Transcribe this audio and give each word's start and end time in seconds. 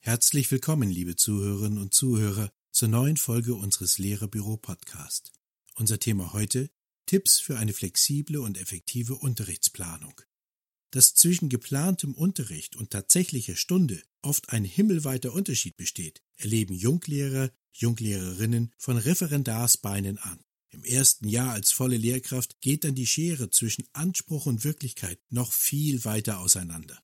Herzlich 0.00 0.50
willkommen, 0.50 0.90
liebe 0.90 1.14
Zuhörerinnen 1.14 1.78
und 1.78 1.94
Zuhörer, 1.94 2.50
zur 2.72 2.88
neuen 2.88 3.16
Folge 3.16 3.54
unseres 3.54 3.98
Lehrerbüro 3.98 4.56
Podcast. 4.56 5.30
Unser 5.76 6.00
Thema 6.00 6.32
heute 6.32 6.68
Tipps 7.06 7.38
für 7.38 7.58
eine 7.58 7.72
flexible 7.72 8.38
und 8.38 8.58
effektive 8.58 9.14
Unterrichtsplanung. 9.14 10.20
Dass 10.90 11.14
zwischen 11.14 11.48
geplantem 11.48 12.12
Unterricht 12.12 12.74
und 12.74 12.90
tatsächlicher 12.90 13.54
Stunde 13.54 14.02
oft 14.22 14.50
ein 14.50 14.64
himmelweiter 14.64 15.32
Unterschied 15.32 15.76
besteht, 15.76 16.24
erleben 16.38 16.74
Junglehrer, 16.74 17.52
Junglehrerinnen 17.72 18.72
von 18.78 18.96
Referendarsbeinen 18.96 20.18
an. 20.18 20.40
Im 20.76 20.84
ersten 20.84 21.26
Jahr 21.26 21.52
als 21.52 21.72
volle 21.72 21.96
Lehrkraft 21.96 22.60
geht 22.60 22.84
dann 22.84 22.94
die 22.94 23.06
Schere 23.06 23.48
zwischen 23.48 23.86
Anspruch 23.94 24.44
und 24.44 24.62
Wirklichkeit 24.62 25.18
noch 25.30 25.50
viel 25.50 26.04
weiter 26.04 26.38
auseinander. 26.40 27.02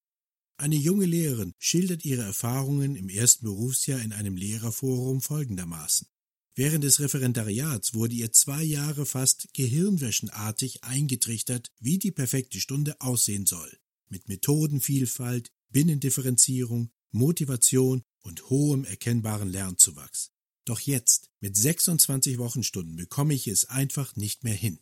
Eine 0.58 0.76
junge 0.76 1.06
Lehrerin 1.06 1.54
schildert 1.58 2.04
ihre 2.04 2.20
Erfahrungen 2.20 2.96
im 2.96 3.08
ersten 3.08 3.46
Berufsjahr 3.46 4.02
in 4.02 4.12
einem 4.12 4.36
Lehrerforum 4.36 5.22
folgendermaßen. 5.22 6.06
Während 6.54 6.84
des 6.84 7.00
Referendariats 7.00 7.94
wurde 7.94 8.14
ihr 8.14 8.30
zwei 8.30 8.62
Jahre 8.62 9.06
fast 9.06 9.48
gehirnwäschenartig 9.54 10.84
eingetrichtert, 10.84 11.72
wie 11.80 11.98
die 11.98 12.12
perfekte 12.12 12.60
Stunde 12.60 13.00
aussehen 13.00 13.46
soll. 13.46 13.74
Mit 14.10 14.28
Methodenvielfalt, 14.28 15.50
Binnendifferenzierung, 15.70 16.90
Motivation 17.10 18.02
und 18.20 18.50
hohem 18.50 18.84
erkennbaren 18.84 19.48
Lernzuwachs. 19.48 20.31
Doch 20.64 20.80
jetzt, 20.80 21.30
mit 21.40 21.56
26 21.56 22.38
Wochenstunden, 22.38 22.96
bekomme 22.96 23.34
ich 23.34 23.48
es 23.48 23.64
einfach 23.64 24.14
nicht 24.16 24.44
mehr 24.44 24.54
hin. 24.54 24.78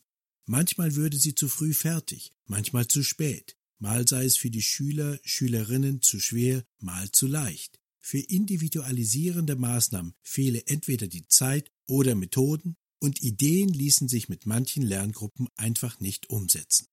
Manchmal 0.46 0.94
würde 0.94 1.16
sie 1.16 1.34
zu 1.34 1.48
früh 1.48 1.72
fertig, 1.72 2.32
manchmal 2.46 2.86
zu 2.86 3.02
spät, 3.02 3.56
mal 3.78 4.06
sei 4.06 4.24
es 4.24 4.36
für 4.36 4.50
die 4.50 4.62
Schüler, 4.62 5.18
Schülerinnen 5.24 6.02
zu 6.02 6.20
schwer, 6.20 6.64
mal 6.78 7.10
zu 7.12 7.26
leicht. 7.26 7.80
Für 8.00 8.18
individualisierende 8.18 9.56
Maßnahmen 9.56 10.14
fehle 10.22 10.66
entweder 10.66 11.06
die 11.06 11.28
Zeit 11.28 11.70
oder 11.86 12.14
Methoden 12.14 12.76
und 12.98 13.22
Ideen 13.22 13.68
ließen 13.72 14.08
sich 14.08 14.28
mit 14.28 14.46
manchen 14.46 14.82
Lerngruppen 14.82 15.48
einfach 15.56 16.00
nicht 16.00 16.28
umsetzen. 16.30 16.86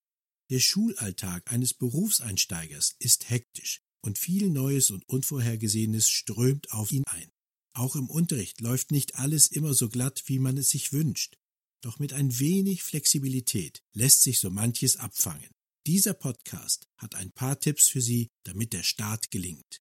Der 0.49 0.59
Schulalltag 0.59 1.51
eines 1.51 1.73
Berufseinsteigers 1.73 2.95
ist 2.99 3.29
hektisch 3.29 3.81
und 4.01 4.17
viel 4.17 4.49
Neues 4.49 4.91
und 4.91 5.07
Unvorhergesehenes 5.09 6.09
strömt 6.09 6.71
auf 6.71 6.91
ihn 6.91 7.03
ein. 7.05 7.29
Auch 7.77 7.95
im 7.95 8.09
Unterricht 8.09 8.59
läuft 8.59 8.89
nicht 8.89 9.17
alles 9.17 9.45
immer 9.45 9.75
so 9.75 9.87
glatt, 9.87 10.23
wie 10.25 10.39
man 10.39 10.57
es 10.57 10.71
sich 10.71 10.93
wünscht. 10.93 11.37
Doch 11.83 11.99
mit 11.99 12.11
ein 12.11 12.39
wenig 12.39 12.81
Flexibilität 12.81 13.83
lässt 13.93 14.23
sich 14.23 14.39
so 14.39 14.49
manches 14.49 14.97
abfangen. 14.97 15.51
Dieser 15.85 16.15
Podcast 16.15 16.87
hat 16.97 17.13
ein 17.13 17.31
paar 17.31 17.59
Tipps 17.59 17.87
für 17.87 18.01
Sie, 18.01 18.29
damit 18.43 18.73
der 18.73 18.81
Start 18.81 19.29
gelingt. 19.29 19.79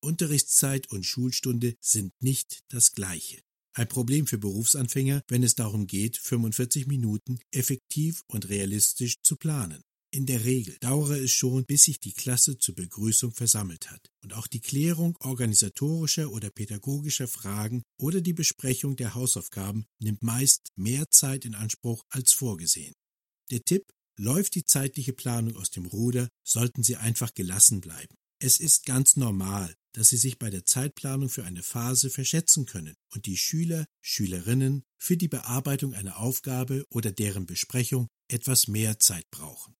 Unterrichtszeit 0.00 0.88
und 0.92 1.04
Schulstunde 1.04 1.74
sind 1.80 2.12
nicht 2.20 2.62
das 2.68 2.92
gleiche. 2.92 3.40
Ein 3.72 3.88
Problem 3.88 4.28
für 4.28 4.38
Berufsanfänger, 4.38 5.24
wenn 5.26 5.42
es 5.42 5.56
darum 5.56 5.88
geht, 5.88 6.16
45 6.16 6.86
Minuten 6.86 7.40
effektiv 7.50 8.22
und 8.28 8.48
realistisch 8.48 9.20
zu 9.22 9.34
planen. 9.34 9.82
In 10.14 10.26
der 10.26 10.44
Regel 10.44 10.76
dauere 10.78 11.18
es 11.18 11.32
schon, 11.32 11.64
bis 11.64 11.82
sich 11.82 11.98
die 11.98 12.12
Klasse 12.12 12.56
zur 12.56 12.76
Begrüßung 12.76 13.32
versammelt 13.32 13.90
hat. 13.90 14.12
Und 14.22 14.32
auch 14.34 14.46
die 14.46 14.60
Klärung 14.60 15.16
organisatorischer 15.18 16.30
oder 16.30 16.50
pädagogischer 16.50 17.26
Fragen 17.26 17.82
oder 17.98 18.20
die 18.20 18.32
Besprechung 18.32 18.94
der 18.94 19.16
Hausaufgaben 19.16 19.86
nimmt 19.98 20.22
meist 20.22 20.68
mehr 20.76 21.10
Zeit 21.10 21.44
in 21.44 21.56
Anspruch 21.56 22.04
als 22.10 22.32
vorgesehen. 22.32 22.94
Der 23.50 23.64
Tipp, 23.64 23.90
läuft 24.16 24.54
die 24.54 24.64
zeitliche 24.64 25.14
Planung 25.14 25.56
aus 25.56 25.70
dem 25.70 25.84
Ruder, 25.84 26.28
sollten 26.46 26.84
Sie 26.84 26.94
einfach 26.94 27.34
gelassen 27.34 27.80
bleiben. 27.80 28.14
Es 28.38 28.60
ist 28.60 28.86
ganz 28.86 29.16
normal, 29.16 29.74
dass 29.94 30.10
Sie 30.10 30.16
sich 30.16 30.38
bei 30.38 30.48
der 30.48 30.64
Zeitplanung 30.64 31.28
für 31.28 31.42
eine 31.42 31.64
Phase 31.64 32.08
verschätzen 32.08 32.66
können 32.66 32.94
und 33.12 33.26
die 33.26 33.36
Schüler, 33.36 33.84
Schülerinnen 34.00 34.84
für 34.96 35.16
die 35.16 35.26
Bearbeitung 35.26 35.92
einer 35.92 36.18
Aufgabe 36.18 36.84
oder 36.88 37.10
deren 37.10 37.46
Besprechung 37.46 38.06
etwas 38.28 38.68
mehr 38.68 39.00
Zeit 39.00 39.28
brauchen. 39.32 39.74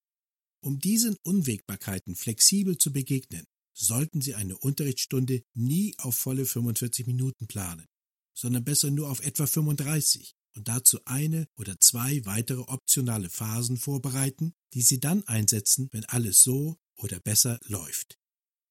Um 0.64 0.78
diesen 0.78 1.16
Unwägbarkeiten 1.22 2.16
flexibel 2.16 2.78
zu 2.78 2.90
begegnen, 2.90 3.44
sollten 3.74 4.22
Sie 4.22 4.34
eine 4.34 4.56
Unterrichtsstunde 4.56 5.42
nie 5.52 5.94
auf 5.98 6.16
volle 6.16 6.46
45 6.46 7.06
Minuten 7.06 7.46
planen, 7.46 7.84
sondern 8.32 8.64
besser 8.64 8.90
nur 8.90 9.10
auf 9.10 9.20
etwa 9.20 9.46
35 9.46 10.34
und 10.56 10.68
dazu 10.68 11.00
eine 11.04 11.48
oder 11.58 11.78
zwei 11.80 12.24
weitere 12.24 12.62
optionale 12.62 13.28
Phasen 13.28 13.76
vorbereiten, 13.76 14.54
die 14.72 14.80
Sie 14.80 15.00
dann 15.00 15.22
einsetzen, 15.24 15.90
wenn 15.92 16.06
alles 16.06 16.40
so 16.40 16.78
oder 16.96 17.20
besser 17.20 17.60
läuft. 17.66 18.18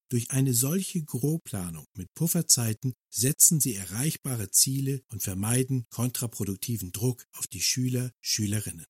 Durch 0.08 0.32
eine 0.32 0.52
solche 0.52 1.04
Grobplanung 1.04 1.86
mit 1.94 2.12
Pufferzeiten 2.14 2.94
setzen 3.08 3.60
Sie 3.60 3.76
erreichbare 3.76 4.50
Ziele 4.50 5.04
und 5.12 5.22
vermeiden 5.22 5.86
kontraproduktiven 5.90 6.90
Druck 6.90 7.24
auf 7.34 7.46
die 7.46 7.62
Schüler, 7.62 8.10
Schülerinnen. 8.20 8.86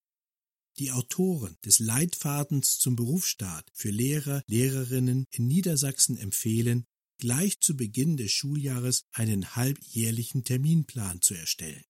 Die 0.78 0.90
Autoren 0.90 1.56
des 1.64 1.78
Leitfadens 1.78 2.78
zum 2.78 2.96
Berufsstaat 2.96 3.70
für 3.72 3.90
Lehrer, 3.90 4.42
Lehrerinnen 4.48 5.26
in 5.30 5.46
Niedersachsen 5.46 6.16
empfehlen, 6.16 6.86
gleich 7.18 7.60
zu 7.60 7.76
Beginn 7.76 8.16
des 8.16 8.32
Schuljahres 8.32 9.04
einen 9.12 9.54
halbjährlichen 9.54 10.42
Terminplan 10.42 11.22
zu 11.22 11.34
erstellen. 11.34 11.84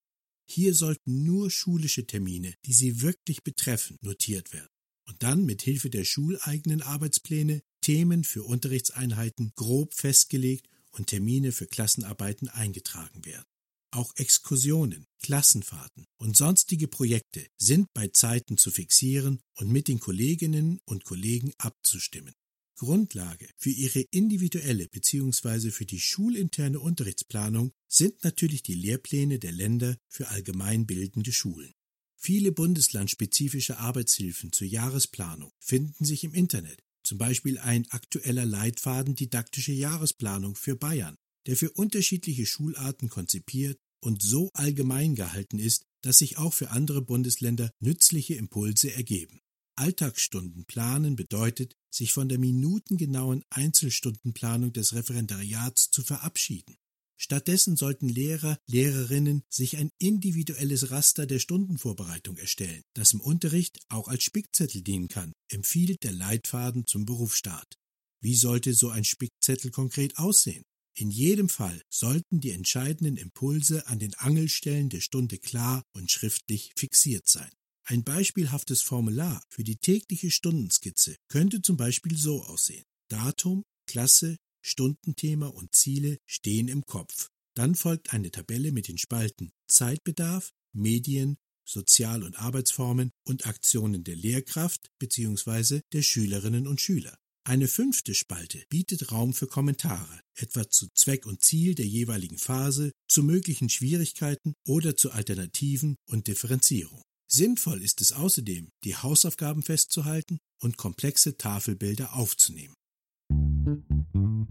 Hier 0.46 0.74
sollten 0.74 1.24
nur 1.24 1.50
schulische 1.50 2.06
Termine, 2.06 2.54
die 2.66 2.74
Sie 2.74 3.00
wirklich 3.00 3.42
betreffen, 3.42 3.96
notiert 4.02 4.52
werden 4.52 4.68
und 5.06 5.22
dann 5.22 5.44
mit 5.44 5.62
Hilfe 5.62 5.88
der 5.90 6.04
schuleigenen 6.04 6.82
Arbeitspläne 6.82 7.62
Themen 7.80 8.24
für 8.24 8.42
Unterrichtseinheiten 8.44 9.52
grob 9.56 9.94
festgelegt 9.94 10.68
und 10.90 11.08
Termine 11.08 11.52
für 11.52 11.66
Klassenarbeiten 11.66 12.48
eingetragen 12.48 13.24
werden. 13.24 13.46
Auch 13.94 14.12
Exkursionen, 14.16 15.06
Klassenfahrten 15.22 16.06
und 16.16 16.36
sonstige 16.36 16.88
Projekte 16.88 17.46
sind 17.56 17.86
bei 17.94 18.08
Zeiten 18.08 18.58
zu 18.58 18.72
fixieren 18.72 19.40
und 19.54 19.70
mit 19.70 19.86
den 19.86 20.00
Kolleginnen 20.00 20.80
und 20.84 21.04
Kollegen 21.04 21.52
abzustimmen. 21.58 22.34
Grundlage 22.76 23.48
für 23.56 23.70
ihre 23.70 24.00
individuelle 24.10 24.88
bzw. 24.88 25.70
für 25.70 25.86
die 25.86 26.00
schulinterne 26.00 26.80
Unterrichtsplanung 26.80 27.70
sind 27.88 28.24
natürlich 28.24 28.64
die 28.64 28.74
Lehrpläne 28.74 29.38
der 29.38 29.52
Länder 29.52 29.96
für 30.08 30.26
allgemeinbildende 30.26 31.30
Schulen. 31.30 31.70
Viele 32.16 32.50
bundeslandspezifische 32.50 33.78
Arbeitshilfen 33.78 34.50
zur 34.50 34.66
Jahresplanung 34.66 35.52
finden 35.60 36.04
sich 36.04 36.24
im 36.24 36.34
Internet, 36.34 36.82
zum 37.04 37.18
Beispiel 37.18 37.58
ein 37.58 37.88
aktueller 37.90 38.44
Leitfaden 38.44 39.14
didaktische 39.14 39.72
Jahresplanung 39.72 40.56
für 40.56 40.74
Bayern, 40.74 41.14
der 41.46 41.56
für 41.56 41.70
unterschiedliche 41.70 42.46
Schularten 42.46 43.08
konzipiert 43.08 43.78
und 44.04 44.22
so 44.22 44.50
allgemein 44.52 45.14
gehalten 45.14 45.58
ist, 45.58 45.84
dass 46.02 46.18
sich 46.18 46.36
auch 46.36 46.52
für 46.52 46.70
andere 46.70 47.02
Bundesländer 47.02 47.70
nützliche 47.80 48.34
Impulse 48.34 48.92
ergeben. 48.92 49.40
Alltagsstunden 49.76 50.66
planen 50.66 51.16
bedeutet, 51.16 51.74
sich 51.90 52.12
von 52.12 52.28
der 52.28 52.38
minutengenauen 52.38 53.42
Einzelstundenplanung 53.50 54.72
des 54.72 54.94
Referendariats 54.94 55.90
zu 55.90 56.02
verabschieden. 56.02 56.76
Stattdessen 57.16 57.76
sollten 57.76 58.08
Lehrer, 58.08 58.58
Lehrerinnen 58.66 59.42
sich 59.48 59.78
ein 59.78 59.90
individuelles 59.98 60.90
Raster 60.90 61.26
der 61.26 61.38
Stundenvorbereitung 61.38 62.36
erstellen, 62.36 62.82
das 62.94 63.12
im 63.12 63.20
Unterricht 63.20 63.78
auch 63.88 64.08
als 64.08 64.24
Spickzettel 64.24 64.82
dienen 64.82 65.08
kann, 65.08 65.32
empfiehlt 65.48 66.02
der 66.02 66.12
Leitfaden 66.12 66.86
zum 66.86 67.06
Berufsstaat. 67.06 67.78
Wie 68.20 68.34
sollte 68.34 68.74
so 68.74 68.90
ein 68.90 69.04
Spickzettel 69.04 69.70
konkret 69.70 70.18
aussehen? 70.18 70.64
In 70.96 71.10
jedem 71.10 71.48
Fall 71.48 71.82
sollten 71.90 72.40
die 72.40 72.52
entscheidenden 72.52 73.16
Impulse 73.16 73.86
an 73.88 73.98
den 73.98 74.14
Angelstellen 74.14 74.90
der 74.90 75.00
Stunde 75.00 75.38
klar 75.38 75.82
und 75.92 76.10
schriftlich 76.10 76.72
fixiert 76.76 77.28
sein. 77.28 77.50
Ein 77.86 78.04
beispielhaftes 78.04 78.80
Formular 78.80 79.42
für 79.50 79.64
die 79.64 79.76
tägliche 79.76 80.30
Stundenskizze 80.30 81.16
könnte 81.28 81.62
zum 81.62 81.76
Beispiel 81.76 82.16
so 82.16 82.42
aussehen. 82.44 82.84
Datum, 83.08 83.64
Klasse, 83.86 84.36
Stundenthema 84.62 85.48
und 85.48 85.74
Ziele 85.74 86.18
stehen 86.26 86.68
im 86.68 86.86
Kopf. 86.86 87.28
Dann 87.54 87.74
folgt 87.74 88.12
eine 88.12 88.30
Tabelle 88.30 88.72
mit 88.72 88.88
den 88.88 88.98
Spalten 88.98 89.52
Zeitbedarf, 89.68 90.52
Medien, 90.72 91.36
Sozial- 91.66 92.22
und 92.22 92.38
Arbeitsformen 92.38 93.10
und 93.24 93.46
Aktionen 93.46 94.04
der 94.04 94.16
Lehrkraft 94.16 94.90
bzw. 94.98 95.80
der 95.92 96.02
Schülerinnen 96.02 96.66
und 96.66 96.80
Schüler. 96.80 97.16
Eine 97.46 97.68
fünfte 97.68 98.14
Spalte 98.14 98.64
bietet 98.70 99.12
Raum 99.12 99.34
für 99.34 99.46
Kommentare, 99.46 100.20
etwa 100.34 100.70
zu 100.70 100.88
Zweck 100.94 101.26
und 101.26 101.42
Ziel 101.42 101.74
der 101.74 101.86
jeweiligen 101.86 102.38
Phase, 102.38 102.92
zu 103.06 103.22
möglichen 103.22 103.68
Schwierigkeiten 103.68 104.54
oder 104.66 104.96
zu 104.96 105.10
Alternativen 105.10 105.96
und 106.08 106.26
Differenzierung. 106.26 107.02
Sinnvoll 107.30 107.82
ist 107.82 108.00
es 108.00 108.12
außerdem, 108.12 108.70
die 108.84 108.96
Hausaufgaben 108.96 109.62
festzuhalten 109.62 110.38
und 110.58 110.78
komplexe 110.78 111.36
Tafelbilder 111.36 112.14
aufzunehmen. 112.14 112.74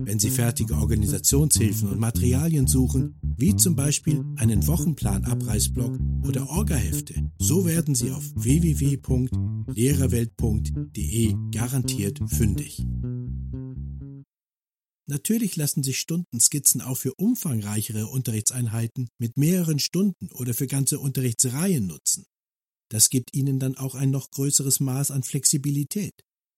Wenn 0.05 0.19
Sie 0.19 0.29
fertige 0.29 0.75
Organisationshilfen 0.75 1.89
und 1.89 2.00
Materialien 2.00 2.67
suchen, 2.67 3.15
wie 3.38 3.55
zum 3.55 3.75
Beispiel 3.75 4.23
einen 4.35 4.67
Wochenplan-Abreißblock 4.67 5.97
oder 6.25 6.47
Orgahefte, 6.50 7.31
so 7.39 7.65
werden 7.65 7.95
Sie 7.95 8.11
auf 8.11 8.23
www.lehrerwelt.de 8.35 11.35
garantiert 11.51 12.19
fündig. 12.27 12.85
Natürlich 15.05 15.57
lassen 15.57 15.83
sich 15.83 16.00
Stundenskizzen 16.00 16.81
auch 16.81 16.97
für 16.97 17.13
umfangreichere 17.15 18.07
Unterrichtseinheiten 18.07 19.09
mit 19.17 19.38
mehreren 19.38 19.79
Stunden 19.79 20.31
oder 20.31 20.53
für 20.53 20.67
ganze 20.67 21.00
Unterrichtsreihen 21.00 21.88
nutzen. 21.88 22.25
Das 22.89 23.09
gibt 23.09 23.33
Ihnen 23.33 23.59
dann 23.59 23.75
auch 23.75 23.95
ein 23.95 24.11
noch 24.11 24.31
größeres 24.31 24.79
Maß 24.79 25.11
an 25.11 25.23
Flexibilität. 25.23 26.13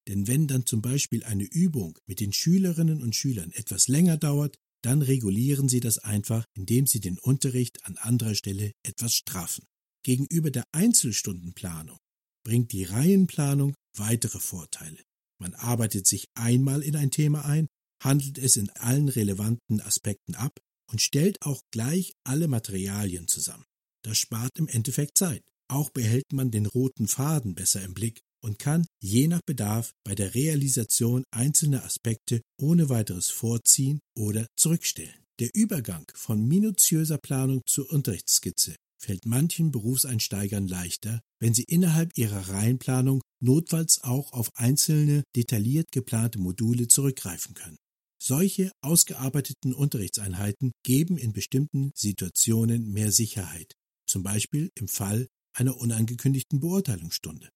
Denn 0.07 0.27
wenn 0.27 0.47
dann 0.47 0.65
zum 0.65 0.81
Beispiel 0.81 1.23
eine 1.23 1.43
Übung 1.43 1.97
mit 2.05 2.19
den 2.19 2.33
Schülerinnen 2.33 3.01
und 3.01 3.15
Schülern 3.15 3.51
etwas 3.51 3.87
länger 3.87 4.17
dauert, 4.17 4.57
dann 4.83 5.01
regulieren 5.01 5.67
Sie 5.67 5.79
das 5.79 5.97
einfach, 5.97 6.45
indem 6.55 6.85
Sie 6.85 6.99
den 6.99 7.17
Unterricht 7.17 7.83
an 7.85 7.97
anderer 7.97 8.35
Stelle 8.35 8.71
etwas 8.83 9.13
straffen. 9.13 9.65
Gegenüber 10.03 10.51
der 10.51 10.65
Einzelstundenplanung 10.71 11.97
bringt 12.43 12.71
die 12.71 12.83
Reihenplanung 12.83 13.73
weitere 13.97 14.39
Vorteile. 14.39 15.03
Man 15.41 15.55
arbeitet 15.55 16.05
sich 16.05 16.27
einmal 16.35 16.83
in 16.83 16.95
ein 16.95 17.09
Thema 17.09 17.45
ein, 17.45 17.67
handelt 18.03 18.37
es 18.37 18.57
in 18.57 18.69
allen 18.69 19.09
relevanten 19.09 19.81
Aspekten 19.81 20.35
ab 20.35 20.59
und 20.91 21.01
stellt 21.01 21.41
auch 21.41 21.61
gleich 21.71 22.13
alle 22.23 22.47
Materialien 22.47 23.27
zusammen. 23.27 23.65
Das 24.03 24.19
spart 24.19 24.51
im 24.59 24.67
Endeffekt 24.67 25.17
Zeit. 25.17 25.41
Auch 25.67 25.89
behält 25.89 26.31
man 26.31 26.51
den 26.51 26.67
roten 26.67 27.07
Faden 27.07 27.55
besser 27.55 27.81
im 27.81 27.95
Blick 27.95 28.21
und 28.45 28.59
kann 28.59 28.85
je 29.01 29.27
nach 29.27 29.41
Bedarf 29.41 29.93
bei 30.05 30.13
der 30.13 30.35
Realisation 30.35 31.23
einzelner 31.31 31.83
Aspekte 31.83 32.41
ohne 32.61 32.89
weiteres 32.89 33.29
vorziehen 33.29 33.99
oder 34.15 34.45
zurückstellen. 34.55 35.25
Der 35.39 35.49
Übergang 35.55 36.05
von 36.13 36.47
minutiöser 36.47 37.17
Planung 37.17 37.61
zur 37.65 37.91
Unterrichtsskizze 37.91 38.75
fällt 39.01 39.25
manchen 39.25 39.71
Berufseinsteigern 39.71 40.67
leichter, 40.67 41.21
wenn 41.39 41.55
sie 41.55 41.65
innerhalb 41.67 42.15
ihrer 42.17 42.49
Reihenplanung 42.49 43.21
notfalls 43.41 44.03
auch 44.03 44.31
auf 44.31 44.51
einzelne 44.53 45.23
detailliert 45.35 45.91
geplante 45.91 46.39
Module 46.39 46.87
zurückgreifen 46.87 47.55
können. 47.55 47.77
Solche 48.21 48.71
ausgearbeiteten 48.81 49.73
Unterrichtseinheiten 49.73 50.71
geben 50.83 51.17
in 51.17 51.33
bestimmten 51.33 51.91
Situationen 51.95 52.91
mehr 52.91 53.11
Sicherheit, 53.11 53.73
zum 54.07 54.21
Beispiel 54.21 54.69
im 54.75 54.87
Fall 54.87 55.27
einer 55.53 55.77
unangekündigten 55.77 56.59
Beurteilungsstunde. 56.59 57.49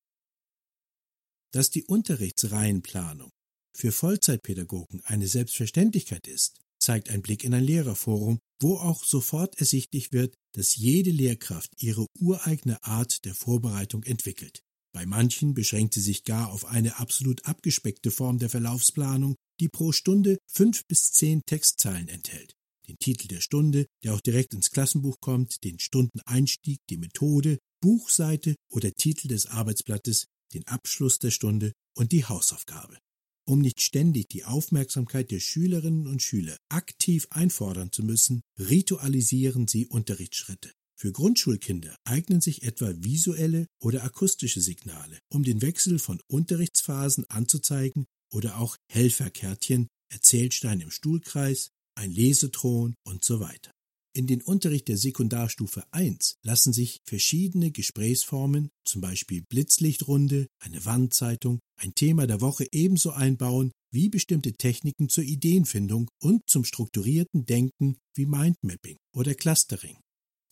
Dass 1.52 1.72
die 1.72 1.84
Unterrichtsreihenplanung 1.84 3.32
für 3.76 3.92
Vollzeitpädagogen 3.92 5.02
eine 5.06 5.28
Selbstverständlichkeit 5.28 6.28
ist, 6.28 6.60
zeigt 6.80 7.10
ein 7.10 7.22
Blick 7.22 7.44
in 7.44 7.54
ein 7.54 7.64
Lehrerforum, 7.64 8.40
wo 8.62 8.78
auch 8.78 9.04
sofort 9.04 9.58
ersichtlich 9.60 10.12
wird, 10.12 10.36
dass 10.54 10.76
jede 10.76 11.12
Lehrkraft 11.12 11.72
ihre 11.82 12.06
ureigene 12.20 12.84
Art 12.84 13.26
der 13.26 13.34
Vorbereitung 13.34 14.04
entwickelt. 14.04 14.62
Bei 14.94 15.06
manchen 15.06 15.54
beschränkt 15.54 15.94
sie 15.94 16.02
sich 16.02 16.24
gar 16.24 16.52
auf 16.52 16.66
eine 16.66 17.00
absolut 17.00 17.46
abgespeckte 17.46 18.12
Form 18.12 18.40
der 18.40 18.50
Verlaufsplanung, 18.50 19.36
die 19.60 19.70
pro 19.70 19.92
Stunde 19.92 20.38
fünf 20.48 20.86
bis 20.88 21.12
zehn 21.12 21.42
Textzeilen 21.46 22.08
enthält. 22.08 22.54
Den 22.88 22.98
Titel 22.98 23.28
der 23.28 23.42
Stunde, 23.42 23.86
der 24.04 24.16
auch 24.16 24.22
direkt 24.22 24.54
ins 24.54 24.72
Klassenbuch 24.72 25.18
kommt, 25.20 25.64
den 25.64 25.80
Stundeneinstieg, 25.80 26.80
die 26.90 26.98
Methode, 26.98 27.60
Buchseite 27.82 28.56
oder 28.72 28.92
Titel 28.94 29.28
des 29.28 29.46
Arbeitsblattes, 29.46 30.26
den 30.54 30.68
Abschluss 30.68 31.20
der 31.20 31.32
Stunde 31.32 31.74
und 31.96 32.12
die 32.12 32.26
Hausaufgabe. 32.26 32.98
Um 33.46 33.62
nicht 33.62 33.82
ständig 33.82 34.28
die 34.30 34.46
Aufmerksamkeit 34.46 35.32
der 35.32 35.40
Schülerinnen 35.40 36.08
und 36.08 36.22
Schüler 36.22 36.58
aktiv 36.70 37.28
einfordern 37.32 37.92
zu 37.92 38.04
müssen, 38.04 38.42
ritualisieren 38.60 39.68
sie 39.68 39.88
Unterrichtsschritte. 39.88 40.72
Für 40.96 41.12
Grundschulkinder 41.12 41.96
eignen 42.04 42.42
sich 42.42 42.64
etwa 42.64 42.94
visuelle 42.98 43.68
oder 43.82 44.04
akustische 44.04 44.62
Signale, 44.62 45.18
um 45.32 45.44
den 45.44 45.62
Wechsel 45.62 45.98
von 45.98 46.22
Unterrichtsphasen 46.28 47.26
anzuzeigen 47.30 48.06
oder 48.32 48.60
auch 48.60 48.76
Helferkärtchen, 48.92 49.88
Erzählstein 50.12 50.82
im 50.82 50.92
Stuhlkreis, 50.92 51.70
ein 51.96 52.12
Lesethron 52.12 52.96
und 53.04 53.24
so 53.24 53.40
weiter. 53.40 53.72
In 54.12 54.26
den 54.26 54.42
Unterricht 54.42 54.88
der 54.88 54.98
Sekundarstufe 54.98 55.84
1 55.92 56.38
lassen 56.42 56.74
sich 56.74 57.02
verschiedene 57.06 57.72
Gesprächsformen, 57.72 58.72
zum 58.84 59.02
Beispiel 59.02 59.44
Blitzlichtrunde, 59.44 60.48
eine 60.60 60.84
Wandzeitung, 60.84 61.60
ein 61.78 61.94
Thema 61.94 62.26
der 62.26 62.42
Woche 62.42 62.66
ebenso 62.72 63.12
einbauen 63.12 63.72
wie 63.92 64.10
bestimmte 64.10 64.54
Techniken 64.54 65.10
zur 65.10 65.24
Ideenfindung 65.24 66.10
und 66.20 66.42
zum 66.50 66.64
strukturierten 66.64 67.46
Denken 67.46 67.98
wie 68.16 68.26
Mindmapping 68.26 68.98
oder 69.14 69.36
Clustering. 69.36 69.98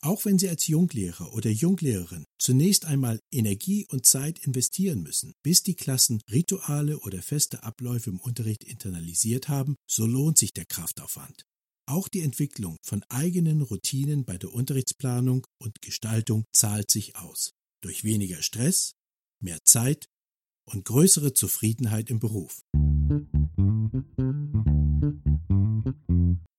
Auch 0.02 0.26
wenn 0.26 0.38
Sie 0.38 0.48
als 0.48 0.68
Junglehrer 0.68 1.34
oder 1.34 1.50
Junglehrerin 1.50 2.26
zunächst 2.38 2.86
einmal 2.86 3.20
Energie 3.32 3.88
und 3.90 4.06
Zeit 4.06 4.38
investieren 4.40 5.02
müssen, 5.02 5.34
bis 5.42 5.64
die 5.64 5.76
Klassen 5.76 6.22
Rituale 6.32 7.00
oder 7.00 7.24
feste 7.24 7.64
Abläufe 7.64 8.12
im 8.12 8.20
Unterricht 8.20 8.64
internalisiert 8.64 9.50
haben, 9.50 9.76
so 9.90 10.06
lohnt 10.06 10.38
sich 10.38 10.54
der 10.54 10.66
Kraftaufwand. 10.66 11.46
Auch 11.90 12.10
die 12.10 12.22
Entwicklung 12.22 12.76
von 12.82 13.02
eigenen 13.08 13.62
Routinen 13.62 14.26
bei 14.26 14.38
der 14.38 14.54
Unterrichtsplanung 14.54 15.48
und 15.58 15.82
Gestaltung 15.82 16.44
zahlt 16.52 16.92
sich 16.92 17.16
aus. 17.16 17.54
Durch 17.82 18.04
weniger 18.04 18.42
Stress, 18.42 18.96
mehr 19.42 19.64
Zeit 19.64 20.10
und 20.66 20.84
größere 20.84 21.32
Zufriedenheit 21.34 22.10
im 22.10 22.20
Beruf. 22.20 22.62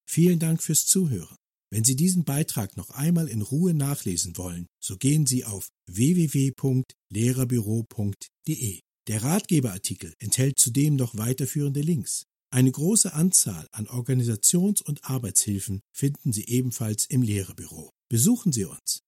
Vielen 0.08 0.38
Dank 0.38 0.62
fürs 0.62 0.86
Zuhören. 0.86 1.36
Wenn 1.70 1.84
Sie 1.84 1.96
diesen 1.96 2.24
Beitrag 2.24 2.78
noch 2.78 2.88
einmal 2.90 3.28
in 3.28 3.42
Ruhe 3.42 3.74
nachlesen 3.74 4.38
wollen, 4.38 4.68
so 4.82 4.96
gehen 4.96 5.26
Sie 5.26 5.44
auf 5.44 5.68
www.lehrerbüro.de. 5.90 8.80
Der 9.08 9.22
Ratgeberartikel 9.22 10.14
enthält 10.18 10.58
zudem 10.58 10.96
noch 10.96 11.18
weiterführende 11.18 11.82
Links. 11.82 12.24
Eine 12.50 12.72
große 12.72 13.12
Anzahl 13.12 13.68
an 13.72 13.86
Organisations- 13.88 14.82
und 14.82 15.04
Arbeitshilfen 15.04 15.82
finden 15.92 16.32
Sie 16.32 16.46
ebenfalls 16.46 17.04
im 17.04 17.22
Lehrerbüro. 17.22 17.90
Besuchen 18.08 18.52
Sie 18.52 18.64
uns. 18.64 19.02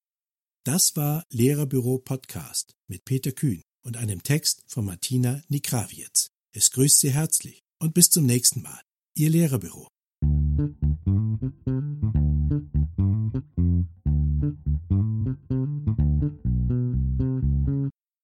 Das 0.63 0.95
war 0.95 1.25
Lehrerbüro 1.31 1.97
Podcast 1.97 2.75
mit 2.87 3.03
Peter 3.03 3.31
Kühn 3.31 3.63
und 3.83 3.97
einem 3.97 4.21
Text 4.21 4.61
von 4.67 4.85
Martina 4.85 5.41
Nikravietz. 5.47 6.29
Es 6.53 6.69
grüßt 6.69 6.99
Sie 6.99 7.11
herzlich 7.11 7.63
und 7.79 7.95
bis 7.95 8.11
zum 8.11 8.27
nächsten 8.27 8.61
Mal. 8.61 8.81
Ihr 9.15 9.31
Lehrerbüro. 9.31 9.87